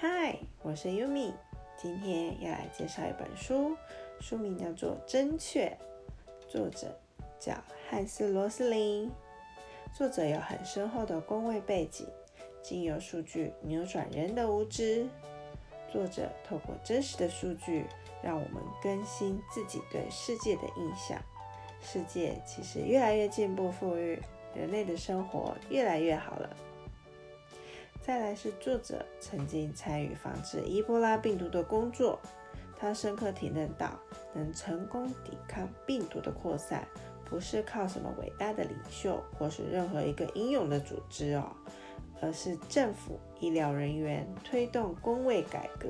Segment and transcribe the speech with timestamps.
[0.00, 1.32] 嗨，我是 Yumi，
[1.76, 3.76] 今天要来介绍一本书，
[4.20, 5.76] 书名叫做《真确》，
[6.48, 6.96] 作者
[7.40, 7.52] 叫
[7.90, 9.10] 汉斯·罗斯林。
[9.92, 12.06] 作者有很深厚的工位背景，
[12.62, 15.04] 经由数据扭转人的无知。
[15.90, 17.84] 作者透过真实的数据，
[18.22, 21.20] 让我们更新自己对世界的印象。
[21.82, 24.22] 世界其实越来越进步富裕，
[24.54, 26.56] 人类的生活越来越好了。
[28.08, 32.18] 再来是作者曾经参与防治伊波拉病毒的工作，
[32.80, 33.90] 他深刻体认到，
[34.32, 36.88] 能成功抵抗病毒的扩散，
[37.26, 41.52] 不是靠什么伟大的领袖或是任何一个英勇的组织哦，
[42.22, 45.86] 而是政府、医疗人员推动工位改革，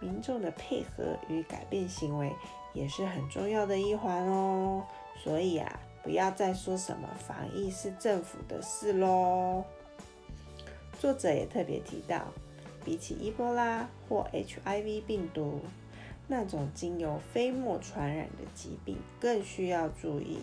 [0.00, 2.32] 民众的配合与改变行为
[2.72, 4.82] 也是很重要的一环哦。
[5.22, 9.62] 所以啊，不要再说什么防疫是政府的事喽。
[10.98, 12.32] 作者也特别提到，
[12.84, 15.60] 比起伊波拉或 HIV 病毒
[16.26, 20.38] 那种经由飞沫传染的疾病，更需要注意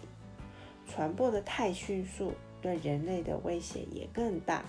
[0.88, 4.64] 传播的太迅速，对人类的威胁也更大。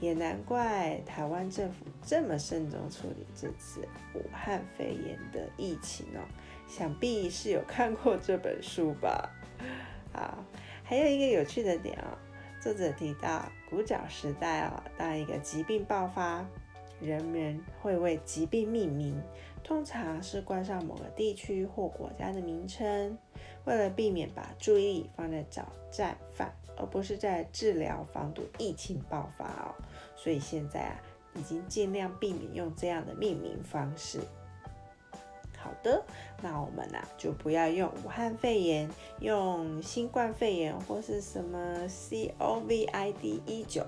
[0.00, 6.26] 也难怪台湾政府这么慎重处理这次武汉肺炎的疫情哦。
[6.66, 9.30] 想必是有看过这本书吧？
[10.12, 10.44] 好，
[10.82, 12.18] 还有一个有趣的点哦。
[12.62, 16.46] 作者提到，古早时代哦，当一个疾病爆发，
[17.00, 19.20] 人们会为疾病命名，
[19.64, 23.18] 通常是冠上某个地区或国家的名称，
[23.64, 29.74] 为了避免把注意力放在找战犯，而不是在治疗防堵疫情爆发哦。
[30.14, 31.00] 所以现在啊，
[31.34, 34.20] 已经尽量避免用这样的命名方式。
[35.62, 36.04] 好的，
[36.42, 43.86] 那我们呢就不要用武汉肺炎，用新冠肺炎或是什么 COVID 一九。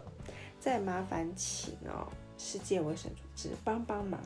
[0.60, 2.06] 再麻烦请哦
[2.38, 4.20] 世界卫生组织帮帮忙，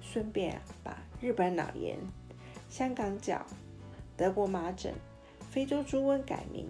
[0.00, 1.98] 顺便把日本脑炎、
[2.68, 3.44] 香港脚、
[4.16, 4.94] 德国麻疹、
[5.50, 6.68] 非洲猪瘟改名，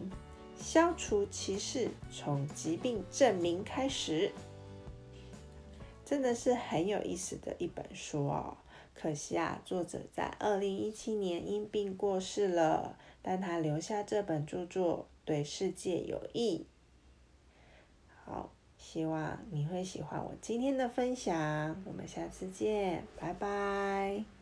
[0.56, 4.32] 消除歧视，从疾病证明开始。
[6.05, 8.56] 真的是很有意思的一本书哦。
[8.95, 16.67] 可惜啊，作者在二零一七年因病过世了，但他留下这本著作对世界有益。
[18.25, 24.40] 好，希望你会喜欢我今天的分享，我们下次见，拜拜。